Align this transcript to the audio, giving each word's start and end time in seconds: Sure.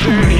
Sure. 0.00 0.39